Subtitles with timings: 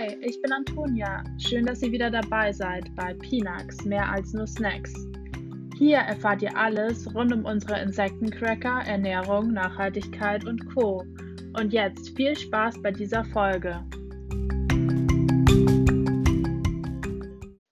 [0.00, 1.22] Hi, ich bin Antonia.
[1.36, 4.94] Schön, dass ihr wieder dabei seid bei Pinax, mehr als nur Snacks.
[5.76, 11.04] Hier erfahrt ihr alles rund um unsere Insektencracker, Ernährung, Nachhaltigkeit und Co.
[11.52, 13.84] Und jetzt viel Spaß bei dieser Folge.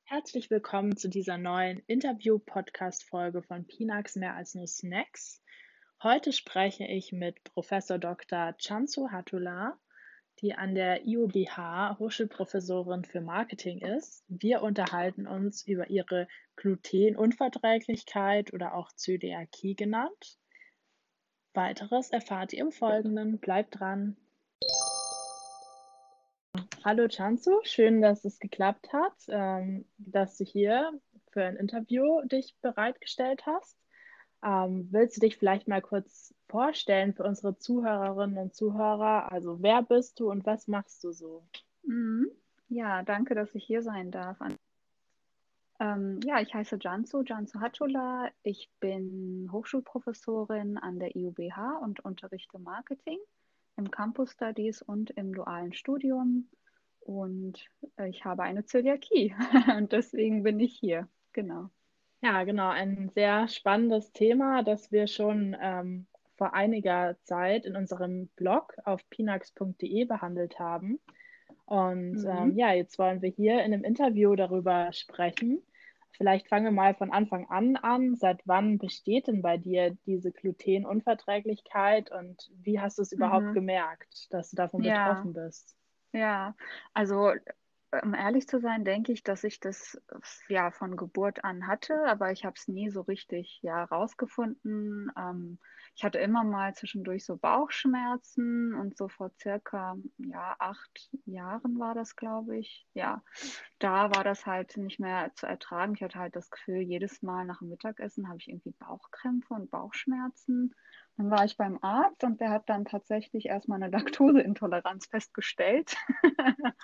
[0.05, 5.43] Herzlich willkommen zu dieser neuen Interview-Podcast-Folge von Pinax, mehr als nur Snacks.
[6.03, 8.55] Heute spreche ich mit Professor Dr.
[8.59, 9.79] Chansu Hatula
[10.41, 14.25] die an der IUBH Hochschulprofessorin für Marketing ist.
[14.29, 20.39] Wir unterhalten uns über ihre Glutenunverträglichkeit oder auch Zöliakie genannt.
[21.55, 23.39] Weiteres erfahrt ihr im Folgenden.
[23.39, 24.17] Bleibt dran.
[26.85, 30.93] Hallo Chansu, schön, dass es geklappt hat, ähm, dass du hier
[31.33, 33.77] für ein Interview dich bereitgestellt hast.
[34.45, 39.31] Ähm, willst du dich vielleicht mal kurz vorstellen für unsere Zuhörerinnen und Zuhörer?
[39.31, 41.45] Also wer bist du und was machst du so?
[41.85, 42.31] Mhm.
[42.69, 44.39] Ja, danke, dass ich hier sein darf.
[45.81, 48.31] Ähm, ja, ich heiße Jansu, Jansu Hatula.
[48.43, 53.19] Ich bin Hochschulprofessorin an der IUBH und unterrichte Marketing
[53.77, 56.49] im Campus Studies und im dualen Studium.
[57.01, 57.65] Und
[57.97, 59.35] äh, ich habe eine Zöliakie
[59.79, 61.09] und deswegen bin ich hier.
[61.33, 61.71] Genau.
[62.21, 66.07] Ja, genau, ein sehr spannendes Thema, das wir schon ähm,
[66.39, 71.01] vor einiger Zeit in unserem Blog auf pinax.de behandelt haben.
[71.67, 72.29] Und mhm.
[72.31, 75.63] ähm, ja, jetzt wollen wir hier in einem Interview darüber sprechen.
[76.13, 78.15] Vielleicht fangen wir mal von Anfang an an.
[78.17, 83.55] Seit wann besteht denn bei dir diese Glutenunverträglichkeit und wie hast du es überhaupt mhm.
[83.55, 85.09] gemerkt, dass du davon ja.
[85.09, 85.77] betroffen bist?
[86.13, 86.55] Ja,
[86.95, 87.33] also
[88.03, 90.01] um ehrlich zu sein, denke ich, dass ich das
[90.49, 95.11] ja von Geburt an hatte, aber ich habe es nie so richtig ja rausgefunden.
[95.17, 95.59] Ähm,
[95.95, 101.95] ich hatte immer mal zwischendurch so Bauchschmerzen und so vor circa ja acht Jahren war
[101.95, 102.87] das, glaube ich.
[102.95, 103.23] Ja,
[103.79, 105.95] da war das halt nicht mehr zu ertragen.
[105.95, 109.71] Ich hatte halt das Gefühl, jedes Mal nach dem Mittagessen habe ich irgendwie Bauchkrämpfe und
[109.71, 110.75] Bauchschmerzen.
[111.19, 115.97] Dann war ich beim Arzt und der hat dann tatsächlich erstmal eine Laktoseintoleranz festgestellt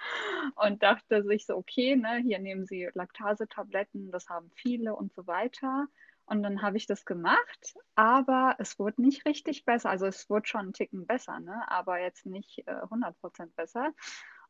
[0.57, 5.29] und dachte sich so, okay, ne, hier nehmen Sie Laktasetabletten, das haben viele und so
[5.29, 5.87] weiter.
[6.27, 9.91] Und dann habe ich das gemacht, aber es wurde nicht richtig besser.
[9.91, 11.63] Also es wurde schon einen Ticken besser, ne?
[11.71, 13.93] aber jetzt nicht äh, 100% besser.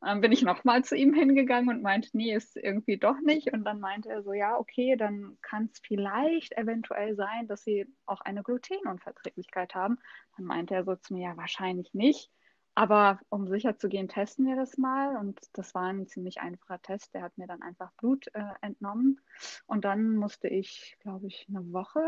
[0.05, 3.51] Dann bin ich nochmal zu ihm hingegangen und meinte, nee, ist irgendwie doch nicht.
[3.51, 7.87] Und dann meinte er so, ja, okay, dann kann es vielleicht eventuell sein, dass Sie
[8.05, 9.97] auch eine Glutenunverträglichkeit haben.
[10.37, 12.29] Dann meinte er so zu mir, ja, wahrscheinlich nicht.
[12.75, 15.17] Aber um sicher zu gehen, testen wir das mal.
[15.17, 17.15] Und das war ein ziemlich einfacher Test.
[17.15, 19.19] Der hat mir dann einfach Blut äh, entnommen.
[19.65, 22.03] Und dann musste ich, glaube ich, eine Woche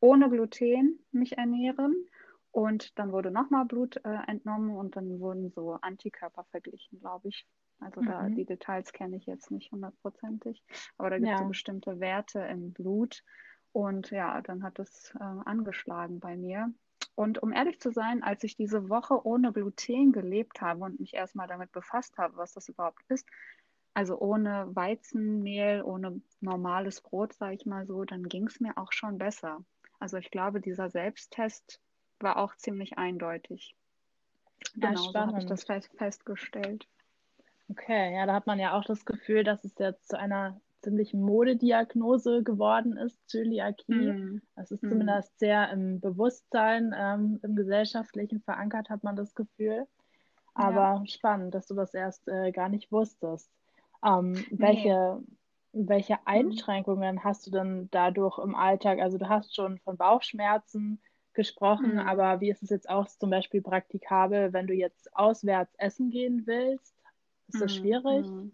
[0.00, 1.94] ohne Gluten mich ernähren.
[2.52, 7.46] Und dann wurde nochmal Blut äh, entnommen und dann wurden so Antikörper verglichen, glaube ich.
[7.78, 8.34] Also da mhm.
[8.34, 10.62] die Details kenne ich jetzt nicht hundertprozentig,
[10.98, 11.38] aber da gibt es ja.
[11.38, 13.22] so bestimmte Werte im Blut.
[13.72, 16.72] Und ja, dann hat es äh, angeschlagen bei mir.
[17.14, 21.14] Und um ehrlich zu sein, als ich diese Woche ohne Gluten gelebt habe und mich
[21.14, 23.28] erstmal damit befasst habe, was das überhaupt ist,
[23.94, 28.92] also ohne Weizenmehl, ohne normales Brot, sage ich mal so, dann ging es mir auch
[28.92, 29.64] schon besser.
[29.98, 31.80] Also ich glaube, dieser Selbsttest
[32.22, 33.74] war auch ziemlich eindeutig.
[34.74, 36.86] Genau, ja, so habe ich das fest, festgestellt.
[37.70, 41.20] Okay, ja, da hat man ja auch das Gefühl, dass es jetzt zu einer ziemlichen
[41.20, 44.12] Modediagnose geworden ist, Zöliakie.
[44.12, 44.42] Mm.
[44.56, 44.88] Das ist mm.
[44.88, 49.86] zumindest sehr im Bewusstsein, ähm, im Gesellschaftlichen verankert, hat man das Gefühl.
[50.54, 51.06] Aber ja.
[51.06, 53.50] spannend, dass du das erst äh, gar nicht wusstest.
[54.04, 54.46] Ähm, nee.
[54.50, 55.22] welche,
[55.72, 56.20] welche mhm.
[56.24, 59.00] Einschränkungen hast du denn dadurch im Alltag?
[59.00, 61.00] Also du hast schon von Bauchschmerzen
[61.34, 62.00] gesprochen, mhm.
[62.00, 66.46] aber wie ist es jetzt auch zum Beispiel praktikabel, wenn du jetzt auswärts essen gehen
[66.46, 66.94] willst?
[67.48, 67.78] Ist das mhm.
[67.78, 68.26] schwierig?
[68.26, 68.52] Mhm.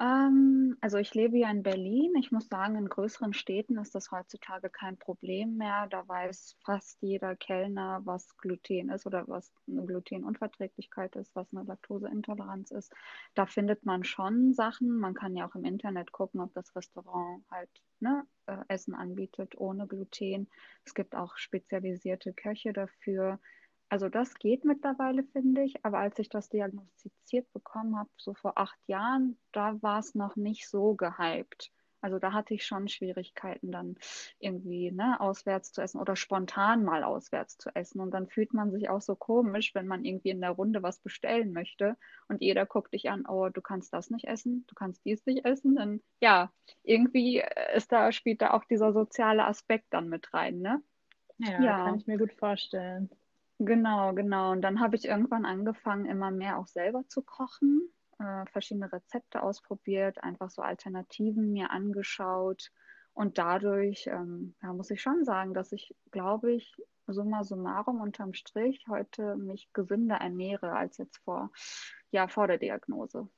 [0.00, 2.14] Ähm, also ich lebe ja in Berlin.
[2.18, 5.88] Ich muss sagen, in größeren Städten ist das heutzutage kein Problem mehr.
[5.88, 11.64] Da weiß fast jeder Kellner, was Gluten ist oder was eine Glutenunverträglichkeit ist, was eine
[11.64, 12.92] Laktoseintoleranz ist.
[13.34, 15.00] Da findet man schon Sachen.
[15.00, 19.58] Man kann ja auch im Internet gucken, ob das Restaurant halt ne, äh, Essen anbietet
[19.58, 20.48] ohne Gluten.
[20.84, 23.40] Es gibt auch spezialisierte Köche dafür.
[23.88, 25.84] Also das geht mittlerweile, finde ich.
[25.84, 30.36] Aber als ich das diagnostiziert bekommen habe, so vor acht Jahren, da war es noch
[30.36, 31.72] nicht so gehypt.
[32.00, 33.96] Also da hatte ich schon Schwierigkeiten, dann
[34.38, 38.00] irgendwie ne, auswärts zu essen oder spontan mal auswärts zu essen.
[38.00, 41.00] Und dann fühlt man sich auch so komisch, wenn man irgendwie in der Runde was
[41.00, 41.96] bestellen möchte
[42.28, 45.44] und jeder guckt dich an, oh, du kannst das nicht essen, du kannst dies nicht
[45.44, 45.74] essen.
[45.74, 46.52] Dann ja,
[46.84, 47.42] irgendwie
[47.74, 50.80] ist da, spielt da auch dieser soziale Aspekt dann mit rein, ne?
[51.38, 51.84] Ja, ja.
[51.84, 53.10] kann ich mir gut vorstellen.
[53.58, 54.52] Genau, genau.
[54.52, 57.90] Und dann habe ich irgendwann angefangen, immer mehr auch selber zu kochen.
[58.20, 62.70] äh, verschiedene Rezepte ausprobiert, einfach so Alternativen mir angeschaut.
[63.14, 66.74] Und dadurch ähm, ja, muss ich schon sagen, dass ich, glaube ich,
[67.06, 71.50] summa summarum unterm Strich heute mich gesünder ernähre als jetzt vor,
[72.10, 73.28] ja, vor der Diagnose.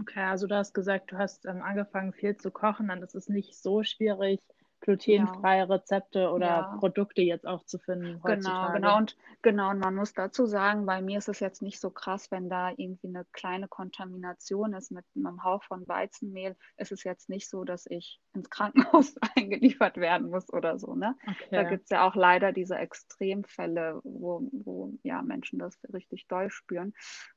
[0.00, 3.28] Okay, also du hast gesagt, du hast ähm, angefangen viel zu kochen, dann ist es
[3.28, 4.40] nicht so schwierig,
[4.82, 6.76] glutenfreie Rezepte oder ja.
[6.78, 8.74] Produkte jetzt auch zu finden genau, heutzutage.
[8.74, 11.80] Genau, genau und genau und man muss dazu sagen, bei mir ist es jetzt nicht
[11.80, 16.92] so krass, wenn da irgendwie eine kleine Kontamination ist mit einem Hauch von Weizenmehl, ist
[16.92, 20.94] es jetzt nicht so, dass ich ins Krankenhaus eingeliefert werden muss oder so.
[20.94, 21.16] Ne?
[21.26, 21.48] Okay.
[21.50, 26.50] Da gibt es ja auch leider diese Extremfälle, wo, wo ja Menschen das richtig doll
[26.50, 26.92] spüren.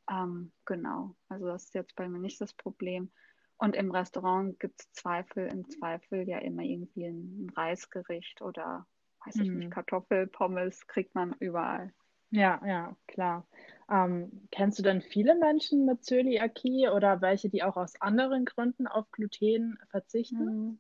[0.10, 3.12] Ähm, genau, also das ist jetzt bei mir nicht das Problem.
[3.58, 8.86] Und im Restaurant gibt es Zweifel, im Zweifel ja immer irgendwie ein Reisgericht oder,
[9.26, 9.60] weiß ich mhm.
[9.60, 11.94] nicht, Kartoffelpommes kriegt man überall.
[12.32, 13.48] Ja, ja, klar.
[13.90, 18.88] Ähm, kennst du denn viele Menschen mit Zöliakie oder welche, die auch aus anderen Gründen
[18.88, 20.46] auf Gluten verzichten?
[20.48, 20.80] Mhm.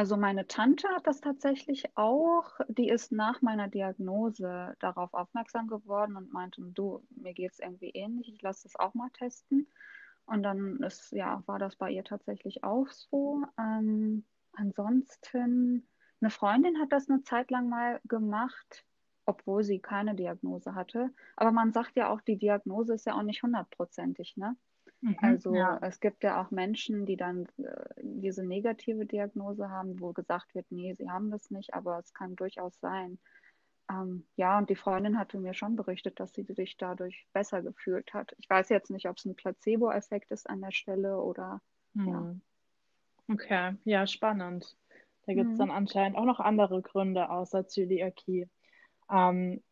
[0.00, 2.58] Also meine Tante hat das tatsächlich auch.
[2.68, 7.90] Die ist nach meiner Diagnose darauf aufmerksam geworden und meinte, du, mir geht es irgendwie
[7.90, 9.68] ähnlich, ich lasse das auch mal testen.
[10.24, 13.44] Und dann ist, ja, war das bei ihr tatsächlich auch so.
[13.58, 14.24] Ähm,
[14.54, 15.86] ansonsten,
[16.22, 18.86] eine Freundin hat das eine Zeit lang mal gemacht,
[19.26, 21.10] obwohl sie keine Diagnose hatte.
[21.36, 24.56] Aber man sagt ja auch, die Diagnose ist ja auch nicht hundertprozentig, ne?
[25.02, 25.78] Mhm, also ja.
[25.82, 30.66] es gibt ja auch Menschen, die dann äh, diese negative Diagnose haben, wo gesagt wird,
[30.70, 33.18] nee, sie haben das nicht, aber es kann durchaus sein.
[33.90, 38.12] Ähm, ja, und die Freundin hatte mir schon berichtet, dass sie sich dadurch besser gefühlt
[38.12, 38.34] hat.
[38.38, 41.60] Ich weiß jetzt nicht, ob es ein Placebo-Effekt ist an der Stelle oder
[41.94, 42.08] hm.
[42.08, 42.36] ja.
[43.28, 44.76] Okay, ja, spannend.
[45.26, 45.58] Da gibt es hm.
[45.58, 48.48] dann anscheinend auch noch andere Gründe außer Zöliakie.
[49.10, 49.62] Ähm,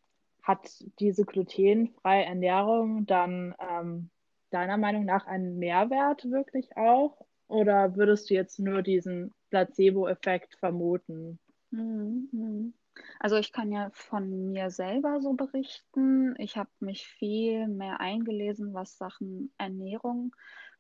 [0.42, 4.10] hat diese glutenfreie Ernährung dann ähm,
[4.50, 7.26] deiner Meinung nach einen Mehrwert wirklich auch?
[7.48, 11.38] Oder würdest du jetzt nur diesen Placebo-Effekt vermuten?
[11.70, 12.74] Mhm.
[13.20, 16.34] Also ich kann ja von mir selber so berichten.
[16.38, 20.34] Ich habe mich viel mehr eingelesen, was Sachen Ernährung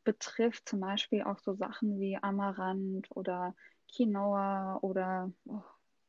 [0.04, 0.68] betrifft.
[0.68, 3.54] Zum Beispiel auch so Sachen wie Amaranth oder
[3.94, 5.62] Quinoa oder oh,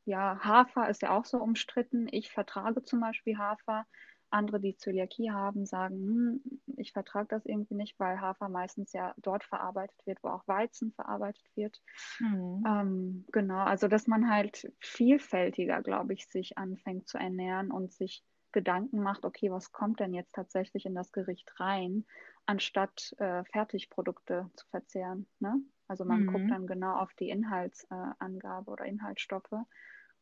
[0.05, 2.07] ja, Hafer ist ja auch so umstritten.
[2.11, 3.85] Ich vertrage zum Beispiel Hafer.
[4.31, 9.13] Andere, die Zöliakie haben, sagen, hm, ich vertrage das irgendwie nicht, weil Hafer meistens ja
[9.17, 11.81] dort verarbeitet wird, wo auch Weizen verarbeitet wird.
[12.19, 12.63] Mhm.
[12.67, 18.23] Ähm, genau, also dass man halt vielfältiger, glaube ich, sich anfängt zu ernähren und sich
[18.51, 22.05] Gedanken macht, okay, was kommt denn jetzt tatsächlich in das Gericht rein,
[22.45, 25.27] anstatt äh, Fertigprodukte zu verzehren.
[25.39, 25.61] Ne?
[25.87, 26.27] Also man mhm.
[26.27, 29.53] guckt dann genau auf die Inhaltsangabe äh, oder Inhaltsstoffe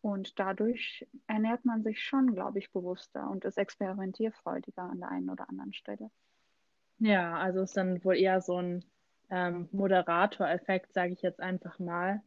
[0.08, 5.30] und dadurch ernährt man sich schon, glaube ich, bewusster und ist experimentierfreudiger an der einen
[5.30, 6.10] oder anderen Stelle.
[7.00, 8.86] Ja, also ist dann wohl eher so ein
[9.30, 12.22] ähm, Moderator-Effekt, sage ich jetzt einfach mal,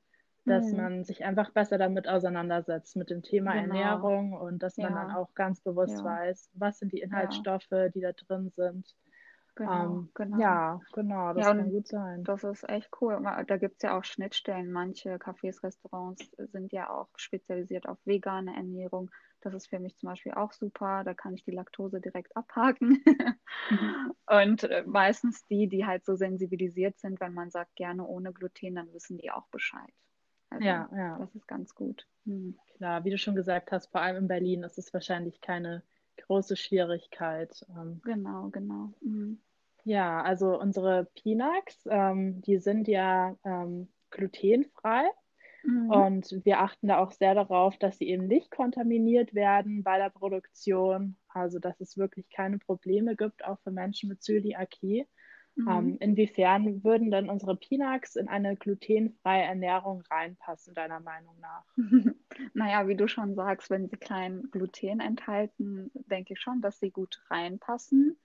[0.44, 0.76] dass mhm.
[0.76, 3.74] man sich einfach besser damit auseinandersetzt, mit dem Thema genau.
[3.74, 5.02] Ernährung und dass man ja.
[5.02, 6.04] dann auch ganz bewusst ja.
[6.04, 7.88] weiß, was sind die Inhaltsstoffe, ja.
[7.88, 8.94] die da drin sind.
[9.55, 10.38] Genau, ähm, genau.
[10.38, 12.25] Ja, genau, das ja, kann gut sein.
[12.25, 13.20] Das ist echt cool.
[13.47, 14.70] Da gibt es ja auch Schnittstellen.
[14.70, 19.11] Manche Cafés, Restaurants sind ja auch spezialisiert auf vegane Ernährung.
[19.43, 21.02] Das ist für mich zum Beispiel auch super.
[21.04, 23.02] Da kann ich die Laktose direkt abhaken.
[23.71, 24.12] mhm.
[24.26, 28.75] Und äh, meistens die, die halt so sensibilisiert sind, wenn man sagt, gerne ohne Gluten,
[28.75, 29.92] dann wissen die auch Bescheid.
[30.50, 31.19] Also, ja, ja.
[31.19, 32.07] Das ist ganz gut.
[32.25, 32.59] Mhm.
[32.76, 35.83] Klar, wie du schon gesagt hast, vor allem in Berlin ist es wahrscheinlich keine
[36.22, 37.64] große Schwierigkeit.
[37.70, 38.92] Ähm, genau, genau.
[39.00, 39.40] Mhm.
[39.84, 45.08] Ja, also unsere Pinax, ähm, die sind ja ähm, glutenfrei.
[45.62, 45.90] Mhm.
[45.90, 50.10] Und wir achten da auch sehr darauf, dass sie eben nicht kontaminiert werden bei der
[50.10, 51.16] Produktion.
[51.28, 55.06] Also, dass es wirklich keine Probleme gibt, auch für Menschen mit Zöliakie.
[55.64, 55.97] Mhm.
[56.00, 61.64] Inwiefern würden denn unsere Pinax in eine glutenfreie Ernährung reinpassen, deiner Meinung nach?
[62.55, 66.90] naja, wie du schon sagst, wenn sie kein Gluten enthalten, denke ich schon, dass sie
[66.90, 68.19] gut reinpassen.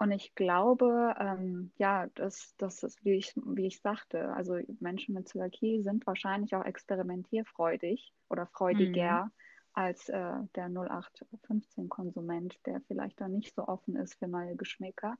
[0.00, 5.14] Und ich glaube, ähm, ja, das, das ist, wie ich, wie ich sagte, also Menschen
[5.14, 9.30] mit Zöliakie sind wahrscheinlich auch experimentierfreudig oder freudiger mhm.
[9.74, 15.18] als äh, der 0815-Konsument, der vielleicht da nicht so offen ist für neue Geschmäcker.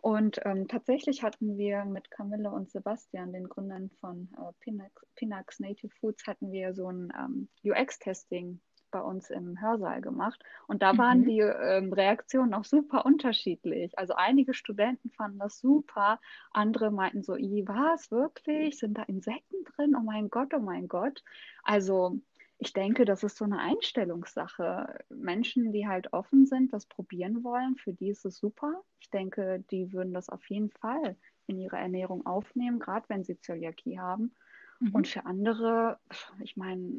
[0.00, 5.58] Und ähm, tatsächlich hatten wir mit Camille und Sebastian, den Gründern von äh, Pinax, Pinax,
[5.58, 10.42] Native Foods, hatten wir so ein ähm, UX-Testing bei uns im Hörsaal gemacht.
[10.66, 11.24] Und da waren mhm.
[11.24, 13.98] die ähm, Reaktionen auch super unterschiedlich.
[13.98, 16.20] Also einige Studenten fanden das super,
[16.52, 18.78] andere meinten so, was, wirklich?
[18.78, 19.94] Sind da Insekten drin?
[19.96, 21.22] Oh mein Gott, oh mein Gott.
[21.64, 22.20] Also
[22.58, 25.04] ich denke, das ist so eine Einstellungssache.
[25.10, 28.82] Menschen, die halt offen sind, das probieren wollen, für die ist es super.
[28.98, 33.40] Ich denke, die würden das auf jeden Fall in ihre Ernährung aufnehmen, gerade wenn sie
[33.40, 34.34] Zöliakie haben.
[34.80, 34.94] Mhm.
[34.94, 35.98] Und für andere,
[36.40, 36.90] ich meine,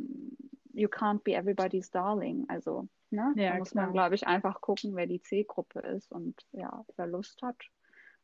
[0.73, 2.45] you can't be everybody's darling.
[2.47, 3.33] Also, ne?
[3.35, 3.85] Ja, da muss klar.
[3.85, 7.57] man, glaube ich, einfach gucken, wer die C-Gruppe ist und ja, wer Lust hat.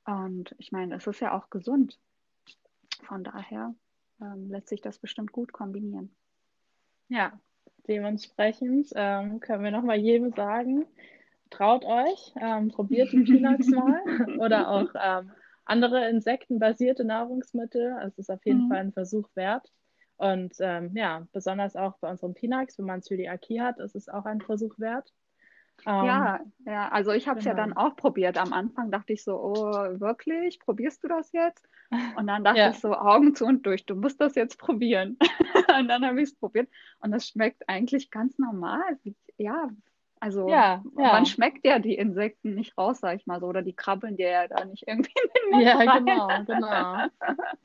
[0.06, 2.00] Und ich meine, es ist ja auch gesund.
[3.04, 3.76] Von daher
[4.22, 6.16] ähm, lässt sich das bestimmt gut kombinieren.
[7.10, 7.40] Ja,
[7.88, 10.86] dementsprechend ähm, können wir nochmal jedem sagen,
[11.50, 14.02] traut euch, ähm, probiert die Peanuts mal
[14.38, 15.32] oder auch ähm,
[15.66, 17.98] andere insektenbasierte Nahrungsmittel.
[18.06, 18.70] Es ist auf jeden mhm.
[18.70, 19.72] Fall ein Versuch wert.
[20.18, 24.26] Und ähm, ja, besonders auch bei unseren Peanuts, wenn man Zöliakie hat, ist es auch
[24.26, 25.12] ein Versuch wert.
[25.86, 27.58] Ähm, ja, ja, also ich habe es genau.
[27.58, 28.38] ja dann auch probiert.
[28.38, 30.60] Am Anfang dachte ich so, oh, wirklich?
[30.60, 31.68] Probierst du das jetzt?
[32.18, 32.70] Und dann dachte ja.
[32.72, 35.18] ich so, Augen zu und durch, du musst das jetzt probieren.
[35.80, 36.68] und dann habe ich es probiert
[37.00, 38.82] und es schmeckt eigentlich ganz normal.
[39.38, 39.70] Ja,
[40.20, 41.14] also ja, ja.
[41.14, 44.30] man schmeckt ja die Insekten nicht raus, sag ich mal so, oder die krabbeln dir
[44.30, 46.06] ja da nicht irgendwie in den Mund Ja, rein.
[46.06, 46.98] genau, genau.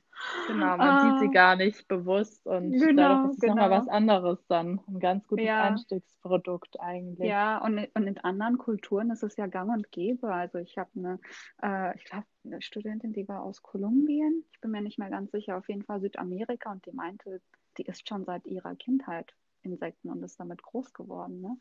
[0.47, 1.33] Genau, man sieht sie ah.
[1.33, 3.55] gar nicht bewusst und genau, dadurch ist es genau.
[3.55, 4.81] nochmal was anderes dann.
[4.89, 5.63] Ein ganz gutes ja.
[5.63, 7.29] Einstiegsprodukt eigentlich.
[7.29, 10.33] Ja, und, und in anderen Kulturen ist es ja gang und gäbe.
[10.33, 11.19] Also ich habe eine,
[11.63, 14.45] äh, ich glaube, eine Studentin, die war aus Kolumbien.
[14.53, 17.41] Ich bin mir nicht mehr ganz sicher, auf jeden Fall Südamerika und die meinte,
[17.79, 21.41] die isst schon seit ihrer Kindheit Insekten und ist damit groß geworden.
[21.41, 21.57] Ne?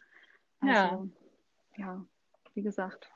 [0.61, 1.09] Also,
[1.77, 1.85] ja.
[1.85, 2.05] ja,
[2.53, 3.11] wie gesagt,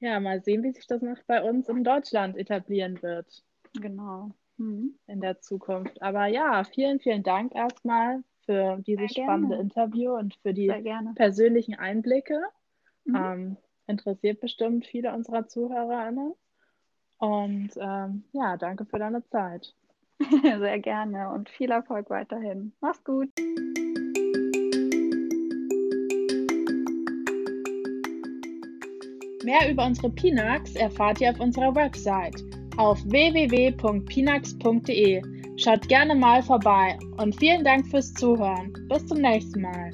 [0.00, 3.44] ja, mal sehen, wie sich das noch bei uns in Deutschland etablieren wird.
[3.74, 4.30] Genau.
[4.56, 4.94] Mhm.
[5.06, 6.00] In der Zukunft.
[6.02, 10.72] Aber ja, vielen, vielen Dank erstmal für dieses spannende Interview und für die
[11.14, 12.40] persönlichen Einblicke.
[13.04, 13.16] Mhm.
[13.16, 16.34] Ähm, interessiert bestimmt viele unserer ZuhörerInnen.
[17.18, 19.74] Und ähm, ja, danke für deine Zeit.
[20.42, 22.72] Sehr gerne und viel Erfolg weiterhin.
[22.80, 23.30] Mach's gut.
[29.48, 32.44] Mehr über unsere Pinax erfahrt ihr auf unserer Website
[32.76, 35.22] auf www.pinax.de.
[35.56, 38.74] Schaut gerne mal vorbei und vielen Dank fürs Zuhören.
[38.90, 39.87] Bis zum nächsten Mal.